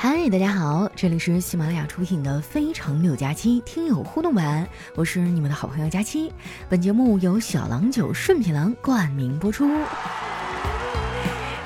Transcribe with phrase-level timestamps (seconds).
[0.00, 6.32] 嗨，大家好，这里是喜马拉雅出品的《非常六加七》听友互动版，我是你们的好朋友佳期。
[6.68, 9.68] 本节目由小郎酒顺品郎冠名播出。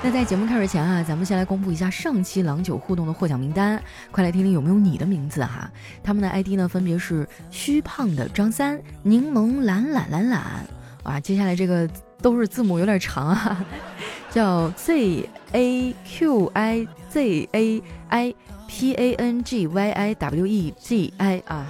[0.03, 5.71] 那在节目开始前啊，咱们先来公布一下上期郎酒互动的获奖名单，快来听听有没有你的名字哈。
[6.03, 10.43] 他们的 ID 呢分别是虚胖的张三、柠檬懒懒懒懒。
[11.03, 11.87] 哇，接下来这个
[12.23, 13.63] 都是字母，有点长啊，
[14.33, 18.35] 叫 Z A Q I Z A I
[18.67, 21.67] P A N G Y I W E G I 啊，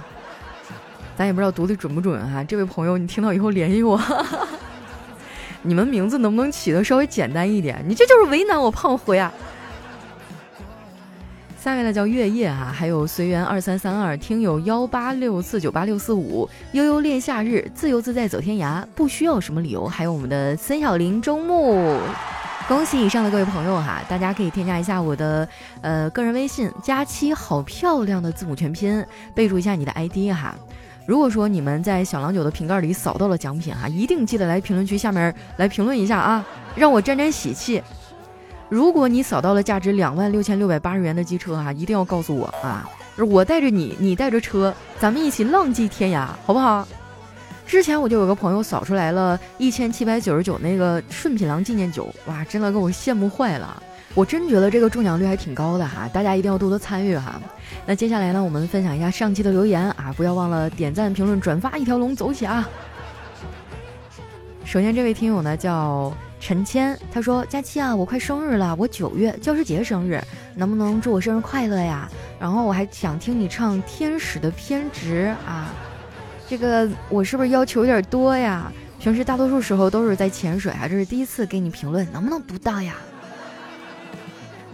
[1.17, 2.41] 咱也不知道读的准不准哈。
[2.43, 3.99] 这位朋友，你听到以后联系我。
[5.61, 7.83] 你们名字能不能起的稍微简单一点？
[7.85, 9.31] 你这就是为难我胖虎呀。
[11.59, 19.85] 下面呢叫月夜哈，还有随缘二三三二，听友幺八六四九八六四五，悠悠恋夏日，自由自在走天涯，不需要什么理由。
[19.85, 21.97] 还有我们的森小林周木，
[22.67, 25.47] 恭喜以上的各位朋友哈，大家可以添加一下我的
[25.81, 29.05] 呃个人微信，佳期好漂亮的字母全拼，
[29.35, 30.55] 备注一下你的 ID 哈。
[31.05, 37.83] 如果说你们在小郎酒的瓶盖里扫到了奖品哈，一定记得来评论区下面来评论一下啊，让我沾沾喜气。
[38.69, 42.89] 如果你扫到了价值两万六千六百八十元的机车哈，一定要告诉我啊！
[43.29, 46.87] 我带着你，你带着车，咱们一起浪迹天涯，好不好？
[47.65, 53.81] 之前我就有个朋友扫出来了一千七百九十九那个顺品郎纪念酒，哇，真的给我羡慕坏了！
[54.13, 57.41] 我真觉得这个中奖率还挺高的哈，大家一定要多多参与哈。
[57.85, 62.69] 那接下来呢，我们分享一下上期的留言啊，不要忘了点赞、评论、转发，一条龙走起啊！
[64.65, 66.13] 首先这位听友呢叫。
[66.45, 70.21] 陈谦他说：“佳期啊，我快生日了，我九月教师节生日，
[70.55, 72.11] 能不能祝我生日快乐呀？
[72.37, 75.73] 然后我还想听你唱《天使的偏执》啊，
[76.47, 78.71] 这个我是不是要求有点多呀？
[78.99, 82.95] 平时大多数时候都是在潜水啊，这是第一次给你评论，能不能读到呀？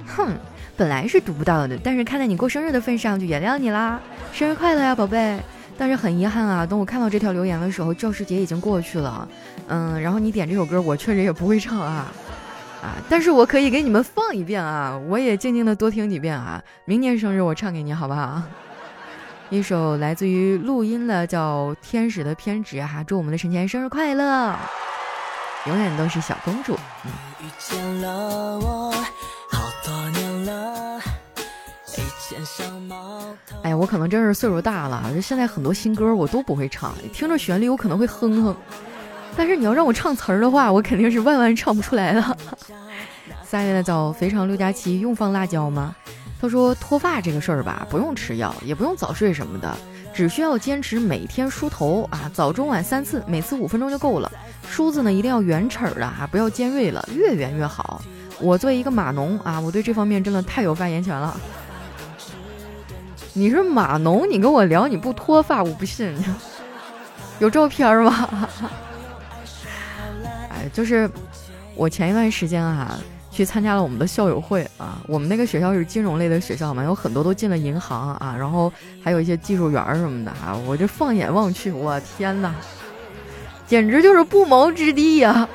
[0.06, 0.34] 哼，
[0.78, 4.00] 本来是读不到的，但是看在你过生日的份上，就原谅你啦，
[4.32, 5.40] 生日快乐呀，宝贝。”
[5.82, 9.26] 但是很遗憾啊，等我看到这条留言的时候，教师节已经过去了。
[9.70, 12.12] 嗯，然后你点这首歌，我确实也不会唱啊，
[12.84, 16.62] 啊，但是我可以给你们放一遍啊，我也静静的多听几遍啊。
[16.84, 18.44] 明年生日我唱给你，好不好？
[19.52, 24.56] 一首来自于录音的叫《天使的偏执》哈，祝我们的陈前生日快乐，
[25.66, 26.78] 永远都是小公主。
[33.64, 38.56] 哎呀，我可能真是岁数大了，就现在很多新歌我都不会唱，听着旋律我可能会哼哼，
[39.36, 42.38] 但是你要让我唱词儿的话，我肯定是万万唱不出来了。
[43.44, 45.96] 三月的早肥肠六加七用放辣椒吗？
[46.42, 49.76] 他说脱发这个事儿吧，不用吃药，也不用早睡什么的，
[50.14, 54.32] 只需要坚持每天梳头啊，早中晚三次，每次五分钟就够了。
[54.70, 58.02] 梳子呢一定要圆齿儿的哈，不要尖锐了，越圆越好。
[58.40, 61.38] 我作为一个码农啊，我对这方面真的太有发言权了。
[63.34, 66.16] 你是码农，你跟我聊你不脱发，我不信。
[67.40, 68.30] 有照片吗？
[70.50, 71.10] 哎，就是
[71.76, 72.98] 我前一段时间啊，
[73.40, 75.02] 去参加了我们的校友会啊。
[75.08, 78.70] 我们那个学校是金融类的学校嘛，有很多都进了银行啊，然后
[79.02, 80.54] 还有一些技术员什么的啊。
[80.68, 82.54] 我就放眼望去，我天哪，
[83.66, 85.48] 简直就是不毛之地呀！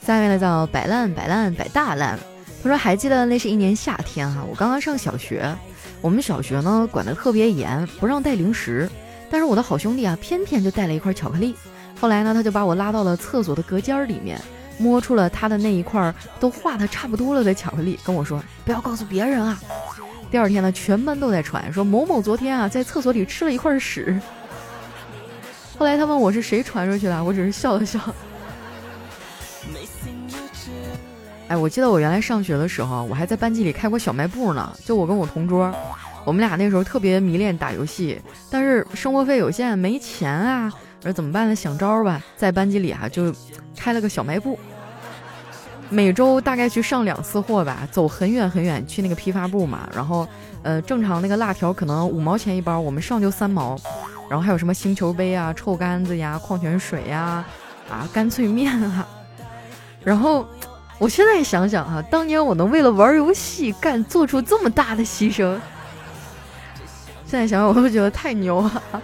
[0.00, 2.16] 下面呢叫摆烂摆烂摆大烂。
[2.62, 5.52] 他说还记得那是一年夏天哈，我刚刚上小学，
[6.00, 8.88] 我们小学呢管得特别严，不让带零食。
[9.34, 11.56] 但是我的好兄弟啊，偏偏就带了一块巧克力。
[12.00, 14.40] 后来呢，他就把我拉到了厕所的隔间里面，
[14.78, 19.60] 摸出了他的那一块都化的差不多了的巧克力，跟我说不要告诉别人啊。
[20.30, 24.16] 第二天呢，全班都在传说某某昨天啊在厕所里吃了一块屎。
[25.76, 27.98] 后来他问我是谁传出去的，我只是笑了笑。
[31.48, 34.72] 哎，我记得我原来上学的时候，我还在班级里开过小卖部呢。
[34.84, 35.74] 就我跟我同桌，
[36.24, 38.20] 我们俩那时候特别迷恋打游戏，
[38.50, 40.72] 但是生活费有限，没钱啊。
[41.00, 41.54] 我说怎么办呢？
[41.54, 43.32] 想招吧，在班级里哈就
[43.76, 44.58] 开了个小卖部，
[45.90, 49.88] 每周大概去上两次货吧，走很远很远去那个批发部嘛。
[49.94, 50.26] 然后，
[50.62, 53.76] 呃，正常那个辣条可能五毛钱一包，我们上就三毛。
[54.30, 57.44] 然后还有什么星球杯啊、臭干子呀、矿泉水呀、
[57.90, 59.06] 啊干脆面啊，
[60.02, 60.46] 然后。
[60.96, 65.58] 我现在想想啊，当年我能为了玩游戏干做出这么大的牺牲，
[67.26, 68.82] 现在想想我都觉得太牛了。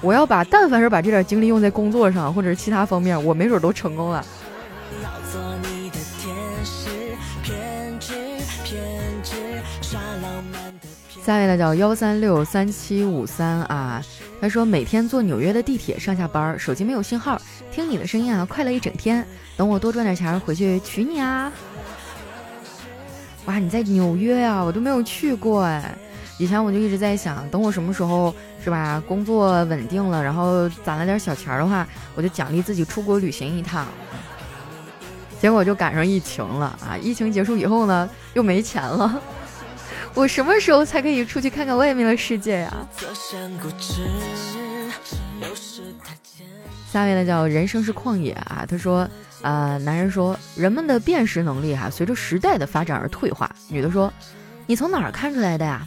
[0.00, 4.24] 我要把但凡是把这点精力用在工作上或者是其他方面，我没准都成功了。
[11.24, 14.02] 下一位呢叫幺三六三七五三啊，
[14.42, 17.40] 他说每天坐纽约的地铁上下班，手机没有信号，
[17.72, 19.26] 听你的声音啊，快乐一整天。
[19.56, 21.50] 等我多赚点钱回去娶你啊！
[23.46, 24.60] 哇，你在纽约呀？
[24.62, 25.96] 我都没有去过哎。
[26.38, 33.86] 以前我就一直在想，等我什么时候是吧，工作稳定了，然后攒了点小钱的话，我就奖励自己出国旅行一趟。
[35.40, 36.96] 结果就赶上疫情了啊！
[36.96, 39.20] 疫情结束以后呢，又没钱了。
[40.14, 42.88] 我什么时候才可以出去看看外面的世界呀？
[46.90, 49.08] 下面呢叫人生是旷野啊，他说。
[49.42, 53.54] 啊，男人说人们的辨识能力哈，随着时代的发展而退化。
[53.68, 54.10] 女的说，
[54.64, 55.86] 你从哪儿看出来的呀？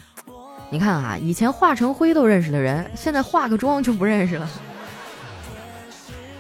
[0.69, 4.49] 你看啊，以前化成灰都认识的人，现在化个妆就不认识了。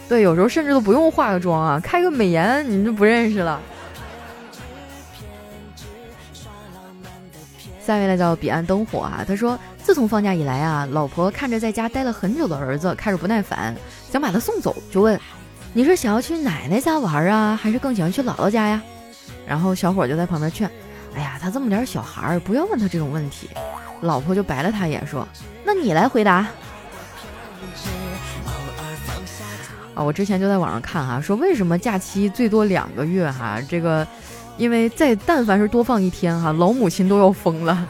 [0.09, 3.59] 对，有时候甚至都不用化个妆啊，开个美颜你就不认识了。
[7.81, 13.73] 下一位呢叫彼岸灯火啊，他说自从放假以来啊，老婆看着在家待了很久的儿子开始不耐烦，
[14.11, 15.17] 想把他送走，就问。
[15.73, 18.81] 你是想要去奶奶家玩啊，还是更喜欢去姥姥家呀？
[19.45, 20.69] 然后小伙就在旁边劝
[21.15, 23.49] ：“哎呀，他这么点小孩，不要问他这种问题。”
[24.01, 25.27] 老婆就白了他一眼说
[25.65, 26.47] ：“那你来回答。”
[29.95, 33.59] 啊，我之前就在网上看哈，说为什么假期最多两个月哈？
[33.67, 34.07] 这个，
[34.55, 37.87] 因为再但凡是多放一天哈，老母亲都要疯了。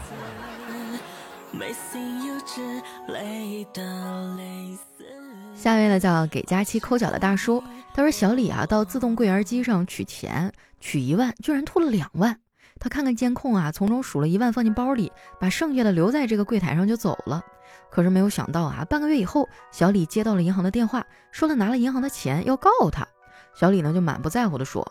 [5.54, 7.62] 下一位呢叫给佳期抠脚的大叔，
[7.94, 12.38] 他说小李啊到自动柜员机上取钱，取一万居然吐了两万。
[12.80, 17.44] 他看看监控啊，从中数了一万放进包里，把剩下的留在这个柜台上就走了。
[17.90, 23.08] 可是没有想到啊，半个月以后，小李接到了银行的电话，说他拿了银行的钱要告他。
[23.56, 24.86] 小李呢就满不在乎的说：“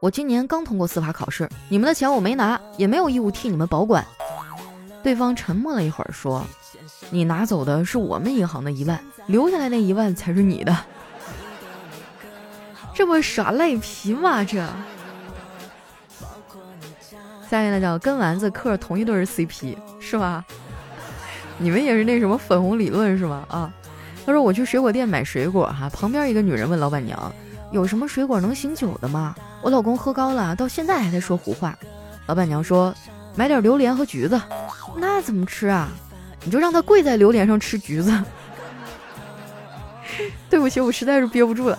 [0.00, 4.04] 我今年刚通过司法考试，你们的钱我没拿，也没有义务替你们保管。”
[5.02, 6.44] 对方沉默了一会儿说
[7.10, 8.98] ：“你拿走的是我们银行的一万。”
[9.28, 10.74] 留下来那一万才是你的，
[12.94, 14.42] 这不耍赖皮吗？
[14.42, 14.66] 这，
[17.50, 20.44] 下面呢叫跟丸子嗑同一对 CP 是吧？
[21.56, 23.44] 你们也是那什么粉红理论是吗？
[23.48, 23.72] 啊，
[24.24, 27.32] 他说我去水果店买水果哈，旁边一个女人问老板娘
[27.72, 29.34] 有什么水果能醒酒的吗？
[29.62, 31.76] 我老公喝高了，到现在还在说胡话。
[32.26, 32.94] 老板娘说
[33.34, 34.40] 买点榴莲和橘子，
[34.96, 35.88] 那怎么吃啊？
[36.44, 38.12] 你就让他跪在榴莲上吃橘子。
[40.48, 41.78] 对不起，我实在是憋不住了。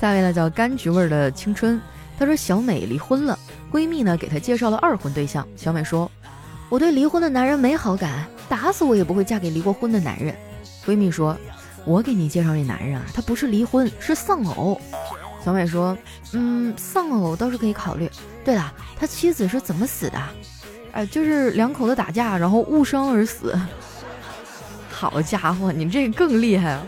[0.00, 1.80] 下位呢叫柑橘味的青春，
[2.16, 3.36] 她说小美离婚了，
[3.72, 5.46] 闺蜜呢给她介绍了二婚对象。
[5.56, 6.08] 小美说
[6.70, 10.32] ：“我对离婚的男人没好感，打死我也不会嫁给离过婚的男人。”
[10.86, 11.36] 闺蜜说
[11.84, 14.80] ：“我给你介绍这男人啊，他不是离婚，是丧偶。”
[15.44, 15.98] 小美说
[16.32, 18.08] ：“嗯，丧偶倒是可以考虑。
[18.44, 20.22] 对了，他妻子是怎么死的？”
[20.92, 23.58] 哎，就是两口子打架，然后误伤而死。
[24.90, 26.86] 好家伙，你这更厉害啊！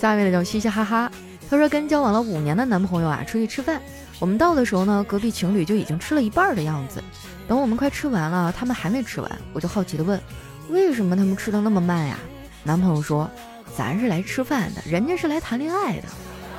[0.00, 1.10] 下一位呢叫嘻嘻哈哈，
[1.48, 3.80] 他说跟交往了五年的男朋友啊出去吃饭，
[4.18, 7.02] 我们到的时候呢，隔壁情侣就已经吃了一半的样子。
[7.48, 10.20] 等我们快吃完了，他们还没吃完，我就好奇的问，
[10.68, 12.18] 为什么他们吃的那么慢呀？
[12.62, 13.30] 男朋友说，
[13.76, 16.08] 咱是来吃饭的，人家是来谈恋爱的，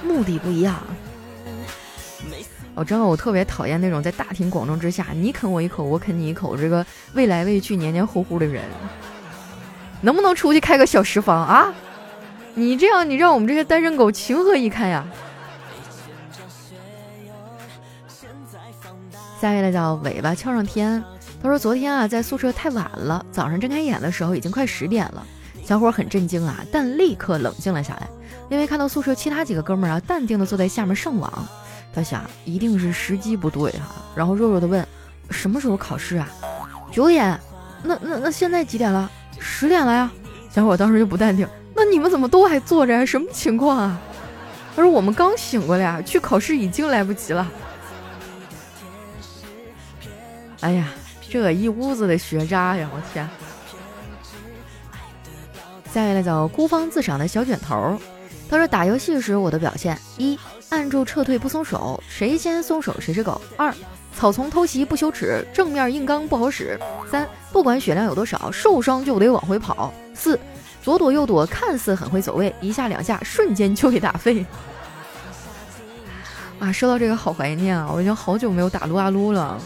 [0.04, 0.76] 目的不一样。
[2.74, 8.64] 我真的，我特别讨厌那种在大庭广众之下你啃我一口，我啃你一口，这个未来未去、黏黏糊糊的人，
[10.02, 11.74] 能不能出去开个小食坊啊？
[12.58, 15.06] 你这样，你让我们这些单身狗情何以堪呀？
[19.40, 21.04] 下一位叫尾巴翘上天，
[21.40, 25.24] 他说昨天啊在宿舍太晚了，早上睁开眼的时候已经快十点了。
[25.64, 28.10] 小伙很震惊啊，但立刻冷静了下来，
[28.50, 31.48] 因为看到宿舍其他几个哥们儿啊淡定的坐在下面上网。
[31.94, 34.04] 他想，一定是时机不对哈。
[34.16, 34.84] 然后弱弱的问
[35.30, 36.28] ：“什么时候考试啊？”
[36.92, 37.40] 九点。
[37.84, 39.08] 那那那现在几点了？
[39.40, 40.12] 十点了呀。
[40.50, 43.06] 小伙当时就不淡定：“那你们怎么都还坐着？
[43.06, 43.98] 什么情况啊？”
[44.76, 47.48] 他说：“我们刚醒过来啊，去考试已经来不及了。”
[50.62, 50.88] 哎呀，
[51.30, 52.90] 这一屋子的学渣呀！
[52.94, 53.30] 我天。
[55.94, 57.98] 下面来找孤芳自赏的小卷头。
[58.50, 60.38] 他说：“打游戏时我的表现一。”
[60.70, 63.40] 按住撤退不松手，谁先松手谁是狗。
[63.56, 63.74] 二，
[64.14, 66.78] 草丛偷袭不羞耻，正面硬刚不好使。
[67.10, 69.94] 三，不管血量有多少，受伤就得往回跑。
[70.14, 70.38] 四，
[70.88, 74.46] 左躲右躲，看似很会走位，一下两下瞬间就给打废。
[76.62, 79.60] 啊，说到这个好怀念啊，我已经好久没有打撸啊撸了。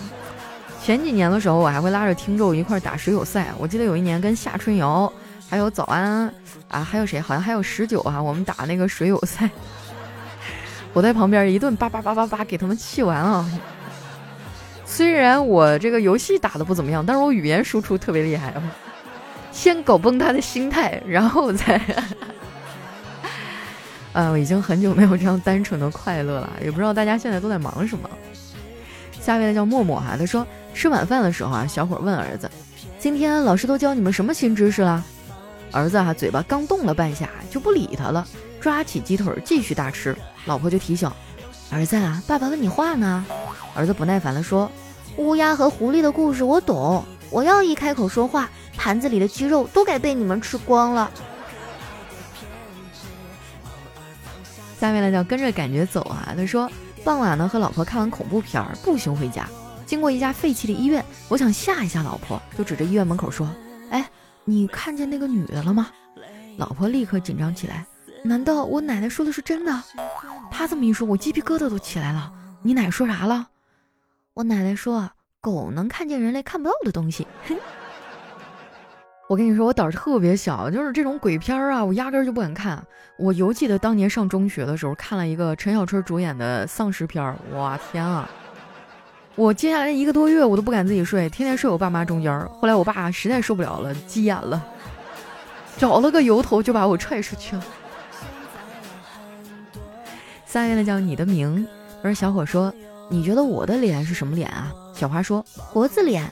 [0.84, 3.50] 前几年的时候，我还会拉着听众一块打水友赛。
[3.60, 5.14] 我记得有一年跟夏春瑶，
[5.48, 6.34] 还有早安
[6.70, 9.48] 啊，还有谁，好像还有十九啊，我们打那个水友赛。
[10.92, 13.48] 我在旁边一顿叭叭叭叭叭给他们气完了。
[14.88, 18.52] 虽然我这个游戏打的不怎么样，但是我语言输出特别厉害。
[19.52, 21.82] 先搞崩他的心态，然后再
[24.14, 28.10] 呃，我已经很久没有这样单纯的快乐了，也不知道大家现在都在忙什么。
[29.22, 32.50] 下面的叫默默哈，他说吃晚饭的时候啊，小伙问儿子
[33.00, 35.04] ：“今天老师都教你们什么新知识了？”
[35.72, 38.28] 儿子哈嘴巴刚动了半下就不理他了，
[38.60, 40.14] 抓起鸡腿继续大吃。
[40.46, 41.10] 老婆就提醒
[41.72, 43.26] ：“儿子啊，爸爸问你话呢。”
[43.74, 44.70] 儿子不耐烦地说
[45.16, 48.50] ：“乌鸦和狐狸的故事我懂，我要一开口说话，
[48.82, 51.12] 盘子里的鸡肉都该被你们吃光了。”
[54.80, 56.34] 下面呢叫跟着感觉走啊。
[56.36, 56.68] 他说
[57.04, 59.48] 傍晚呢和老婆看完恐怖片儿，步行回家，
[59.86, 63.48] 经过一家废弃的医院，我想吓一吓老婆，就指着医院门口说
[63.92, 64.10] ：“哎，
[64.46, 65.92] 你看见那个女的了吗？”
[66.58, 67.86] 老婆立刻紧张起来。
[68.24, 69.84] 难道我奶奶说的是真的？
[70.50, 72.34] 他这么一说，我鸡皮疙瘩都起来了。
[72.64, 73.50] 你奶奶说啥了？
[74.34, 77.28] 我奶奶说，狗能看见人类看不到的东西。
[77.48, 77.56] 哼
[79.32, 82.86] 我跟你说，我胆儿特别小，就是这种鬼片儿啊，我压根儿就不敢看。
[83.16, 88.30] 我犹记得当年上中学的时候，看了一个陈小春主演的丧尸片儿，哇天啊！
[89.36, 92.46] 我接下来一个多月，我都不敢自己睡，天天睡我爸妈中间儿。
[92.60, 94.62] 后来我爸实在受不了了，急眼了，
[95.78, 97.64] 找了个由头就把我踹出去了。
[100.46, 101.66] 下面的叫你的名，
[102.04, 102.74] 而小伙说
[103.08, 106.30] ：“你觉得我的脸是什么脸啊？”小花说：“国字脸。”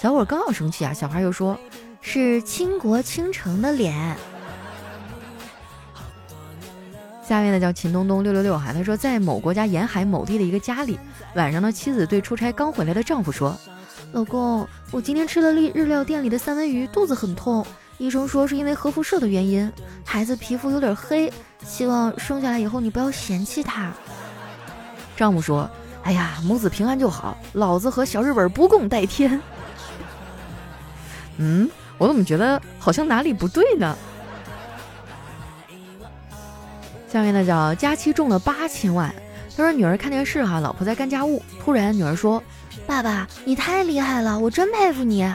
[0.00, 1.54] 小伙刚要生气啊，小花又说
[2.00, 4.16] ：“是倾国倾城的脸。”
[7.22, 10.98] 下面呢叫秦东东六六六哈，他说在某国家沿海某地的一个家里，
[11.34, 13.56] 晚上呢，妻子对出差刚回来的丈夫说
[14.10, 17.64] ：“老公，我今天吃了日日料店里的三文鱼，肚子很痛。”
[17.98, 19.70] 医生说是因为核辐射的原因，
[20.04, 23.92] 孩子皮肤有点黑，希望生下来以后你不要嫌弃他。
[25.16, 25.70] 丈夫说
[26.02, 29.40] ：“哎呀，母子平安就好，老子和小日本不共戴天。”
[31.36, 33.94] 嗯，我怎么觉得好像哪里不对呢？
[37.12, 39.14] 下面呢叫佳期中了八千万，
[39.54, 42.42] 他说女儿看电视哈，老婆在干家务，突然女儿说
[42.88, 45.30] ：“爸爸，你太厉害了，我真佩服你。”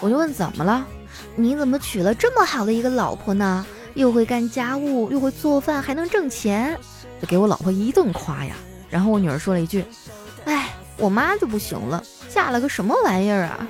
[0.00, 0.86] 我就问怎么了？
[1.34, 3.66] 你怎么娶了这么好的一个老婆呢？
[3.92, 6.78] 又会干家务，又会做饭，还能挣钱，
[7.20, 8.54] 就给我老婆一顿夸呀。
[8.88, 9.84] 然后我女儿说了一句
[10.46, 13.66] ：“哎，我妈就不行了，嫁了个什么玩意儿啊？”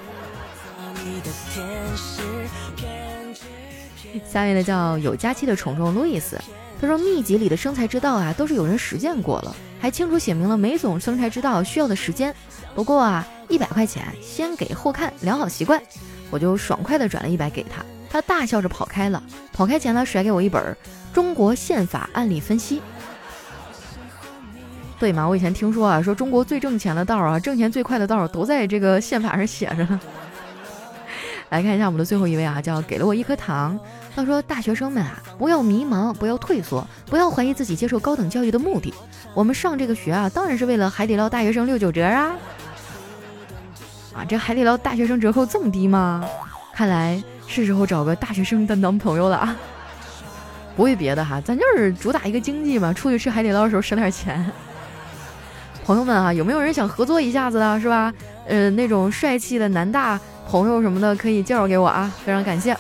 [4.28, 6.38] 下面的叫有佳期的宠宠路易斯，
[6.80, 12.34] 他说秘籍里的生财之道啊，都是有人实践过了，还清楚写明了每种生财之道需要的时间。
[12.74, 15.80] 不过啊，一百块钱先给后看，良好习惯。
[16.30, 19.22] 我就爽快的转了一百给他，他大笑着跑开了。
[19.52, 20.62] 跑开前呢，甩给我一本
[21.14, 22.78] 《中国宪法案例分析》。
[24.98, 25.28] 对嘛？
[25.28, 30.00] 我以前听说啊，说中国最挣钱的道啊，挣钱最快的道都在这个宪法上写着呢。
[31.50, 33.78] 来看一下我们的最后一位啊，叫给了我一颗糖。
[34.14, 38.92] 他说：“大学生们啊，不要迷茫，不要退缩，不要怀疑自己接受高等教育的目的。
[39.34, 42.34] 我们上这个学啊，当然是为了海底捞大学生六九折啊。”
[44.12, 46.24] 啊，这海底捞大学生折扣这么低吗？
[46.74, 49.56] 看来是时候找个大学生当男朋友了啊！
[50.74, 54.44] 不为别的哈，咱就是主打一个经济嘛，出去吃海底捞的时候省点钱。
[55.84, 58.12] 朋友们啊，有没有人想合作一下子的，是吧？
[58.46, 62.76] 呃，那种帅气的男大朋友什么的，可以介绍给我啊，非常感谢。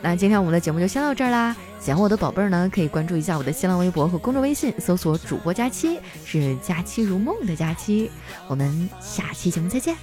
[0.00, 1.54] 那今天我们的节目就先到这儿啦。
[1.80, 8.10] 喜欢我的宝贝儿呢，可以关注一下我的新浪微博和公众微信，搜索主播佳期，是佳期如梦的佳期。
[8.46, 9.96] 我们下期节目再见。